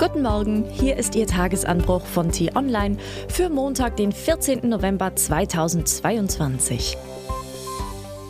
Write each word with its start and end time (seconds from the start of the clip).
Guten 0.00 0.22
Morgen, 0.22 0.64
hier 0.64 0.96
ist 0.96 1.14
Ihr 1.14 1.26
Tagesanbruch 1.26 2.06
von 2.06 2.32
T-Online 2.32 2.96
für 3.28 3.50
Montag, 3.50 3.98
den 3.98 4.12
14. 4.12 4.66
November 4.66 5.14
2022. 5.14 6.96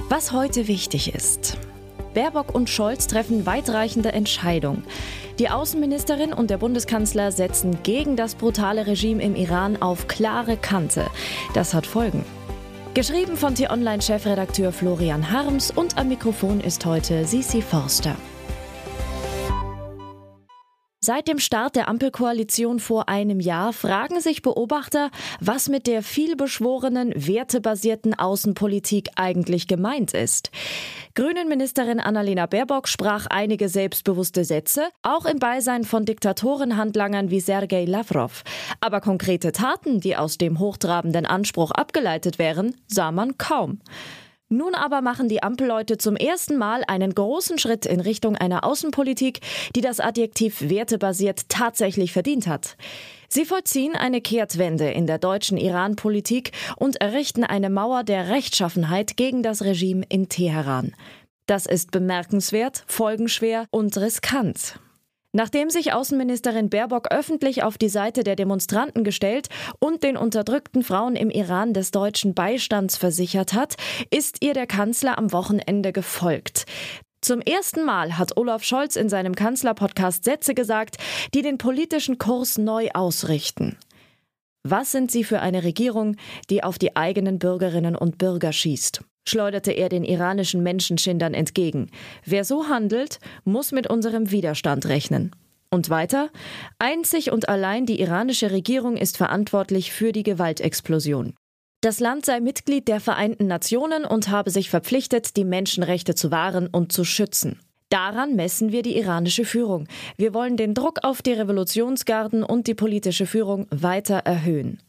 Was 0.09 0.33
heute 0.33 0.67
wichtig 0.67 1.15
ist. 1.15 1.59
Baerbock 2.13 2.57
und 2.57 2.69
Scholz 2.69 3.07
treffen 3.07 3.47
weitreichende 3.47 4.11
Entscheidungen. 4.11 4.83
Die 5.39 5.49
Außenministerin 5.49 6.33
und 6.33 6.51
der 6.51 6.59
Bundeskanzler 6.59 7.31
setzen 7.31 7.85
gegen 7.85 8.17
das 8.17 8.35
brutale 8.35 8.89
Regime 8.89 9.23
im 9.23 9.37
Iran 9.37 9.81
auf 9.81 10.09
klare 10.09 10.57
Kante. 10.57 11.07
Das 11.55 11.73
hat 11.73 11.87
Folgen. 11.87 12.25
Geschrieben 12.95 13.37
von 13.37 13.55
T-Online-Chefredakteur 13.55 14.73
Florian 14.73 15.31
Harms 15.31 15.71
und 15.71 15.99
am 15.99 16.09
Mikrofon 16.09 16.61
ist 16.61 16.85
heute 16.85 17.25
Sisi 17.25 17.63
Forster. 17.63 18.17
Seit 21.03 21.29
dem 21.29 21.39
Start 21.39 21.77
der 21.77 21.89
Ampelkoalition 21.89 22.79
vor 22.79 23.09
einem 23.09 23.41
Jahr 23.41 23.73
fragen 23.73 24.21
sich 24.21 24.43
Beobachter, 24.43 25.11
was 25.41 25.71
mit 25.71 25.87
der 25.87 26.03
vielbeschworenen, 26.03 27.15
wertebasierten 27.17 28.13
Außenpolitik 28.19 29.09
eigentlich 29.17 29.67
gemeint 29.67 30.13
ist. 30.13 30.51
Grünen-Ministerin 31.15 32.01
Annalena 32.01 32.45
Baerbock 32.45 32.87
sprach 32.87 33.27
einige 33.29 33.71
selbstbewusste 33.71 34.45
Sätze, 34.45 34.91
auch 35.03 35.25
im 35.25 35.39
Beisein 35.39 35.85
von 35.85 36.05
Diktatorenhandlangern 36.05 37.31
wie 37.31 37.41
Sergei 37.41 37.87
Lavrov. 37.87 38.45
Aber 38.83 39.01
konkrete 39.01 39.53
Taten, 39.53 40.01
die 40.01 40.17
aus 40.17 40.37
dem 40.37 40.59
hochtrabenden 40.59 41.25
Anspruch 41.25 41.71
abgeleitet 41.71 42.39
wären, 42.39 42.77
sah 42.87 43.11
man 43.11 43.39
kaum. 43.39 43.81
Nun 44.53 44.75
aber 44.75 45.01
machen 45.01 45.29
die 45.29 45.45
Ampelleute 45.45 45.97
zum 45.97 46.17
ersten 46.17 46.57
Mal 46.57 46.83
einen 46.89 47.15
großen 47.15 47.57
Schritt 47.57 47.87
in 47.87 48.01
Richtung 48.01 48.35
einer 48.35 48.65
Außenpolitik, 48.65 49.39
die 49.77 49.81
das 49.81 50.01
Adjektiv 50.01 50.69
wertebasiert 50.69 51.49
tatsächlich 51.49 52.13
verdient 52.13 52.49
hat. 52.49 52.77
Sie 53.29 53.45
vollziehen 53.45 53.95
eine 53.95 54.21
Kehrtwende 54.21 54.91
in 54.91 55.07
der 55.07 55.19
deutschen 55.19 55.57
Iran-Politik 55.57 56.51
und 56.77 57.01
errichten 57.01 57.45
eine 57.45 57.71
Mauer 57.71 58.03
der 58.03 58.29
Rechtschaffenheit 58.29 59.17
gegen 59.17 59.45
das 59.45 59.63
Regime 59.63 60.05
in 60.09 60.29
Teheran. 60.29 60.97
Das 61.47 61.67
ist 61.67 61.93
bemerkenswert, 61.93 62.83
folgenschwer 62.89 63.67
und 63.71 63.97
riskant. 63.99 64.81
Nachdem 65.33 65.71
sich 65.71 65.93
Außenministerin 65.93 66.71
Baerbock 66.71 67.13
öffentlich 67.13 67.63
auf 67.63 67.79
die 67.79 67.89
Seite 67.89 68.25
der 68.25 68.35
Demonstranten 68.35 69.05
gestellt 69.05 69.49
und 69.79 70.03
den 70.03 70.17
unterdrückten 70.17 70.83
Frauen 70.83 71.15
im 71.15 71.31
Iran 71.31 71.73
des 71.73 71.93
deutschen 71.93 72.35
Beistands 72.35 72.97
versichert 72.97 73.53
hat, 73.53 73.77
ist 74.11 74.39
ihr 74.43 74.55
der 74.55 74.67
Kanzler 74.67 75.19
am 75.19 75.33
Wochenende 75.33 75.93
gefolgt. 75.93 76.67
Zum 77.21 77.41
ersten 77.43 77.85
Mal 77.85 78.19
hat 78.19 78.37
Olaf 78.39 78.65
Scholz 78.65 78.97
in 78.97 79.09
seinem 79.09 79.35
Kanzlerpodcast 79.37 80.25
Sätze 80.25 80.55
gesagt, 80.55 80.97
die 81.33 81.43
den 81.43 81.59
politischen 81.59 82.19
Kurs 82.19 82.59
neu 82.59 82.89
ausrichten. 82.93 83.77
Was 84.63 84.91
sind 84.91 85.11
Sie 85.11 85.23
für 85.23 85.41
eine 85.41 85.63
Regierung, 85.63 86.17
die 86.49 86.65
auf 86.65 86.79
die 86.79 86.97
eigenen 86.97 87.39
Bürgerinnen 87.39 87.95
und 87.95 88.19
Bürger 88.19 88.53
schießt? 88.53 89.03
Schleuderte 89.31 89.73
er 89.73 89.89
den 89.89 90.05
iranischen 90.05 90.63
Menschenschindern 90.63 91.33
entgegen. 91.35 91.91
Wer 92.25 92.45
so 92.45 92.69
handelt, 92.69 93.19
muss 93.45 93.73
mit 93.73 93.89
unserem 93.89 94.31
Widerstand 94.31 94.87
rechnen. 94.87 95.31
Und 95.71 95.89
weiter, 95.89 96.31
einzig 96.79 97.31
und 97.31 97.49
allein 97.49 97.87
die 97.87 98.01
iranische 98.01 98.51
Regierung 98.51 98.97
ist 98.97 99.17
verantwortlich 99.17 99.93
für 99.93 100.11
die 100.13 100.25
Gewaltexplosion. 100.25 101.35
Das 101.81 102.01
Land 102.01 102.27
sei 102.27 102.41
Mitglied 102.41 102.89
der 102.89 103.01
Vereinten 103.01 103.47
Nationen 103.47 104.05
und 104.05 104.29
habe 104.29 104.51
sich 104.51 104.69
verpflichtet, 104.69 105.37
die 105.37 105.45
Menschenrechte 105.45 106.15
zu 106.15 106.31
wahren 106.31 106.67
und 106.67 106.93
zu 106.93 107.05
schützen. 107.05 107.59
Daran 107.89 108.37
messen 108.37 108.71
wir 108.71 108.83
die 108.83 108.99
iranische 108.99 109.45
Führung. 109.45 109.89
Wir 110.17 110.35
wollen 110.35 110.57
den 110.57 110.75
Druck 110.75 110.99
auf 111.03 111.23
die 111.23 111.33
Revolutionsgarden 111.33 112.45
und 112.45 112.67
die 112.67 112.75
politische 112.75 113.27
Führung 113.27 113.67
weiter 113.71 114.19
erhöhen. 114.19 114.81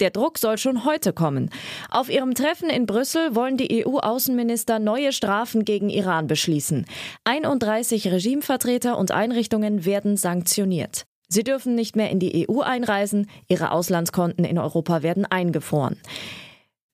Der 0.00 0.10
Druck 0.10 0.38
soll 0.38 0.56
schon 0.56 0.84
heute 0.84 1.12
kommen. 1.12 1.50
Auf 1.90 2.08
ihrem 2.08 2.34
Treffen 2.34 2.70
in 2.70 2.86
Brüssel 2.86 3.34
wollen 3.34 3.58
die 3.58 3.86
EU-Außenminister 3.86 4.78
neue 4.78 5.12
Strafen 5.12 5.64
gegen 5.64 5.90
Iran 5.90 6.26
beschließen. 6.26 6.86
31 7.24 8.10
Regimevertreter 8.10 8.96
und 8.96 9.12
Einrichtungen 9.12 9.84
werden 9.84 10.16
sanktioniert. 10.16 11.04
Sie 11.28 11.44
dürfen 11.44 11.74
nicht 11.74 11.94
mehr 11.94 12.10
in 12.10 12.18
die 12.18 12.48
EU 12.48 12.60
einreisen, 12.60 13.28
ihre 13.46 13.70
Auslandskonten 13.70 14.44
in 14.44 14.58
Europa 14.58 15.02
werden 15.02 15.26
eingefroren. 15.26 15.96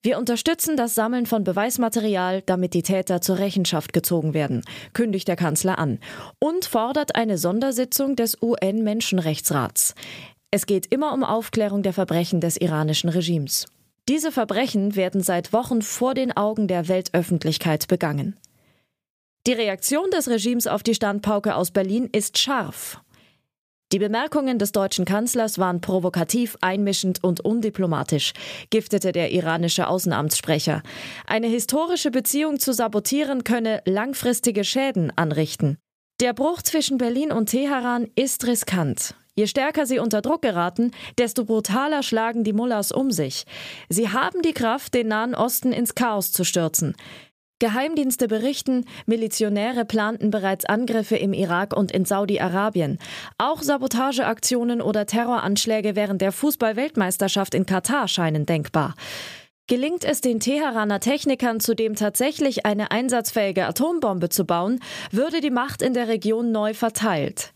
Wir 0.02 0.18
unterstützen 0.18 0.76
das 0.76 0.94
Sammeln 0.94 1.26
von 1.26 1.42
Beweismaterial, 1.42 2.42
damit 2.42 2.74
die 2.74 2.82
Täter 2.82 3.20
zur 3.20 3.38
Rechenschaft 3.38 3.92
gezogen 3.92 4.34
werden, 4.34 4.62
kündigt 4.92 5.26
der 5.26 5.34
Kanzler 5.34 5.78
an 5.78 5.98
und 6.38 6.64
fordert 6.64 7.16
eine 7.16 7.38
Sondersitzung 7.38 8.14
des 8.14 8.40
UN-Menschenrechtsrats. 8.40 9.94
Es 10.56 10.64
geht 10.64 10.86
immer 10.86 11.12
um 11.12 11.22
Aufklärung 11.22 11.82
der 11.82 11.92
Verbrechen 11.92 12.40
des 12.40 12.56
iranischen 12.56 13.10
Regimes. 13.10 13.66
Diese 14.08 14.32
Verbrechen 14.32 14.96
werden 14.96 15.20
seit 15.20 15.52
Wochen 15.52 15.82
vor 15.82 16.14
den 16.14 16.34
Augen 16.34 16.66
der 16.66 16.88
Weltöffentlichkeit 16.88 17.88
begangen. 17.88 18.38
Die 19.46 19.52
Reaktion 19.52 20.10
des 20.10 20.30
Regimes 20.30 20.66
auf 20.66 20.82
die 20.82 20.94
Standpauke 20.94 21.56
aus 21.56 21.72
Berlin 21.72 22.08
ist 22.10 22.38
scharf. 22.38 23.02
Die 23.92 23.98
Bemerkungen 23.98 24.58
des 24.58 24.72
deutschen 24.72 25.04
Kanzlers 25.04 25.58
waren 25.58 25.82
provokativ, 25.82 26.56
einmischend 26.62 27.22
und 27.22 27.40
undiplomatisch, 27.40 28.32
giftete 28.70 29.12
der 29.12 29.32
iranische 29.32 29.88
Außenamtssprecher. 29.88 30.82
Eine 31.26 31.48
historische 31.48 32.10
Beziehung 32.10 32.60
zu 32.60 32.72
sabotieren 32.72 33.44
könne 33.44 33.82
langfristige 33.84 34.64
Schäden 34.64 35.12
anrichten. 35.16 35.76
Der 36.20 36.32
Bruch 36.32 36.62
zwischen 36.62 36.96
Berlin 36.96 37.30
und 37.30 37.50
Teheran 37.50 38.08
ist 38.14 38.46
riskant. 38.46 39.14
Je 39.36 39.46
stärker 39.46 39.84
sie 39.84 39.98
unter 39.98 40.22
Druck 40.22 40.40
geraten, 40.40 40.92
desto 41.18 41.44
brutaler 41.44 42.02
schlagen 42.02 42.42
die 42.42 42.54
Mullahs 42.54 42.90
um 42.90 43.10
sich. 43.10 43.44
Sie 43.90 44.08
haben 44.08 44.40
die 44.40 44.54
Kraft, 44.54 44.94
den 44.94 45.08
Nahen 45.08 45.34
Osten 45.34 45.72
ins 45.72 45.94
Chaos 45.94 46.32
zu 46.32 46.42
stürzen. 46.42 46.96
Geheimdienste 47.58 48.28
berichten, 48.28 48.84
Milizionäre 49.06 49.84
planten 49.84 50.30
bereits 50.30 50.64
Angriffe 50.64 51.16
im 51.16 51.32
Irak 51.32 51.74
und 51.74 51.92
in 51.92 52.04
Saudi-Arabien. 52.04 52.98
Auch 53.38 53.62
Sabotageaktionen 53.62 54.80
oder 54.82 55.06
Terroranschläge 55.06 55.96
während 55.96 56.20
der 56.22 56.32
Fußball-Weltmeisterschaft 56.32 57.54
in 57.54 57.66
Katar 57.66 58.08
scheinen 58.08 58.46
denkbar. 58.46 58.94
Gelingt 59.68 60.04
es 60.04 60.20
den 60.20 60.38
Teheraner 60.38 61.00
Technikern 61.00 61.58
zudem 61.58 61.96
tatsächlich 61.96 62.64
eine 62.64 62.92
einsatzfähige 62.92 63.66
Atombombe 63.66 64.28
zu 64.28 64.44
bauen, 64.44 64.78
würde 65.10 65.40
die 65.40 65.50
Macht 65.50 65.82
in 65.82 65.92
der 65.92 66.06
Region 66.06 66.52
neu 66.52 66.72
verteilt. 66.72 67.52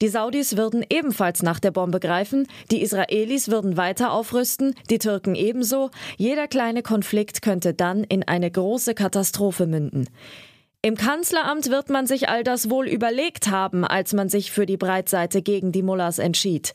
Die 0.00 0.08
Saudis 0.08 0.56
würden 0.56 0.84
ebenfalls 0.88 1.42
nach 1.42 1.58
der 1.58 1.72
Bombe 1.72 1.98
greifen, 1.98 2.46
die 2.70 2.82
Israelis 2.82 3.48
würden 3.48 3.76
weiter 3.76 4.12
aufrüsten, 4.12 4.74
die 4.90 4.98
Türken 4.98 5.34
ebenso. 5.34 5.90
Jeder 6.16 6.46
kleine 6.46 6.82
Konflikt 6.82 7.42
könnte 7.42 7.74
dann 7.74 8.04
in 8.04 8.22
eine 8.22 8.50
große 8.50 8.94
Katastrophe 8.94 9.66
münden. 9.66 10.08
Im 10.82 10.96
Kanzleramt 10.96 11.70
wird 11.70 11.90
man 11.90 12.06
sich 12.06 12.28
all 12.28 12.44
das 12.44 12.70
wohl 12.70 12.86
überlegt 12.86 13.48
haben, 13.48 13.84
als 13.84 14.12
man 14.12 14.28
sich 14.28 14.52
für 14.52 14.64
die 14.64 14.76
Breitseite 14.76 15.42
gegen 15.42 15.72
die 15.72 15.82
Mullahs 15.82 16.20
entschied. 16.20 16.72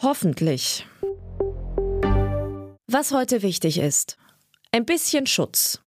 Hoffentlich. 0.00 0.86
Was 2.86 3.12
heute 3.12 3.42
wichtig 3.42 3.78
ist. 3.78 4.16
Ein 4.72 4.86
bisschen 4.86 5.26
Schutz. 5.26 5.83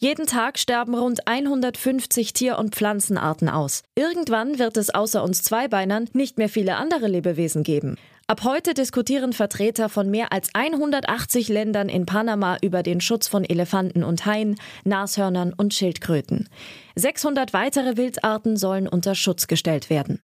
Jeden 0.00 0.26
Tag 0.26 0.60
sterben 0.60 0.94
rund 0.94 1.26
150 1.26 2.32
Tier- 2.32 2.56
und 2.56 2.76
Pflanzenarten 2.76 3.48
aus. 3.48 3.82
Irgendwann 3.96 4.60
wird 4.60 4.76
es 4.76 4.90
außer 4.90 5.24
uns 5.24 5.42
Zweibeinern 5.42 6.08
nicht 6.12 6.38
mehr 6.38 6.48
viele 6.48 6.76
andere 6.76 7.08
Lebewesen 7.08 7.64
geben. 7.64 7.96
Ab 8.28 8.44
heute 8.44 8.74
diskutieren 8.74 9.32
Vertreter 9.32 9.88
von 9.88 10.08
mehr 10.08 10.32
als 10.32 10.50
180 10.54 11.48
Ländern 11.48 11.88
in 11.88 12.06
Panama 12.06 12.58
über 12.62 12.84
den 12.84 13.00
Schutz 13.00 13.26
von 13.26 13.42
Elefanten 13.42 14.04
und 14.04 14.24
Haien, 14.24 14.54
Nashörnern 14.84 15.52
und 15.52 15.74
Schildkröten. 15.74 16.48
600 16.94 17.52
weitere 17.52 17.96
Wildarten 17.96 18.56
sollen 18.56 18.86
unter 18.86 19.16
Schutz 19.16 19.48
gestellt 19.48 19.90
werden. 19.90 20.20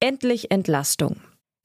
Endlich 0.00 0.50
Entlastung. 0.50 1.20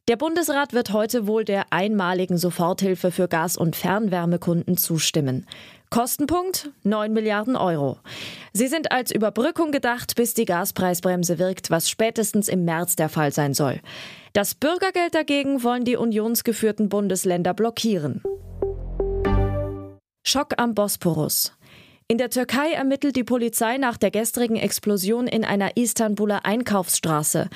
Der 0.07 0.17
Bundesrat 0.17 0.73
wird 0.73 0.93
heute 0.93 1.27
wohl 1.27 1.45
der 1.45 1.71
einmaligen 1.71 2.35
Soforthilfe 2.35 3.11
für 3.11 3.27
Gas- 3.27 3.55
und 3.55 3.75
Fernwärmekunden 3.75 4.75
zustimmen. 4.75 5.45
Kostenpunkt 5.91 6.71
9 6.83 7.13
Milliarden 7.13 7.55
Euro. 7.55 7.99
Sie 8.51 8.67
sind 8.67 8.91
als 8.91 9.11
Überbrückung 9.11 9.71
gedacht, 9.71 10.15
bis 10.15 10.33
die 10.33 10.45
Gaspreisbremse 10.45 11.37
wirkt, 11.37 11.69
was 11.69 11.87
spätestens 11.87 12.47
im 12.47 12.65
März 12.65 12.95
der 12.95 13.09
Fall 13.09 13.31
sein 13.31 13.53
soll. 13.53 13.79
Das 14.33 14.55
Bürgergeld 14.55 15.13
dagegen 15.13 15.63
wollen 15.63 15.85
die 15.85 15.97
unionsgeführten 15.97 16.89
Bundesländer 16.89 17.53
blockieren. 17.53 18.23
Schock 20.23 20.53
am 20.57 20.73
Bosporus. 20.73 21.53
In 22.11 22.17
der 22.17 22.29
Türkei 22.29 22.73
ermittelt 22.73 23.15
die 23.15 23.23
Polizei 23.23 23.77
nach 23.77 23.95
der 23.95 24.11
gestrigen 24.11 24.57
Explosion 24.57 25.27
in 25.27 25.45
einer 25.45 25.77
Istanbuler 25.77 26.45
Einkaufsstraße. 26.45 27.47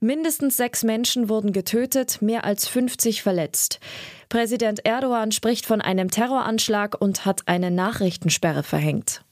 Mindestens 0.00 0.58
sechs 0.58 0.84
Menschen 0.84 1.30
wurden 1.30 1.54
getötet, 1.54 2.20
mehr 2.20 2.44
als 2.44 2.68
50 2.68 3.22
verletzt. 3.22 3.80
Präsident 4.28 4.84
Erdogan 4.84 5.32
spricht 5.32 5.64
von 5.64 5.80
einem 5.80 6.10
Terroranschlag 6.10 7.00
und 7.00 7.24
hat 7.24 7.48
eine 7.48 7.70
Nachrichtensperre 7.70 8.62
verhängt. 8.62 9.24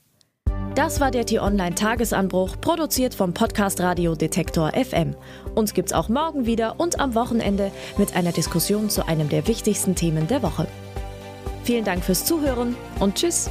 Das 0.74 0.98
war 0.98 1.10
der 1.10 1.26
T-Online-Tagesanbruch, 1.26 2.58
produziert 2.62 3.12
vom 3.12 3.34
Podcast 3.34 3.80
Radio 3.80 4.14
Detektor 4.14 4.72
FM. 4.72 5.14
Uns 5.54 5.74
gibt's 5.74 5.92
auch 5.92 6.08
morgen 6.08 6.46
wieder 6.46 6.80
und 6.80 7.00
am 7.00 7.14
Wochenende 7.14 7.70
mit 7.98 8.16
einer 8.16 8.32
Diskussion 8.32 8.88
zu 8.88 9.06
einem 9.06 9.28
der 9.28 9.46
wichtigsten 9.46 9.94
Themen 9.94 10.26
der 10.26 10.42
Woche. 10.42 10.66
Vielen 11.64 11.84
Dank 11.84 12.02
fürs 12.02 12.24
Zuhören 12.24 12.74
und 12.98 13.16
Tschüss. 13.16 13.50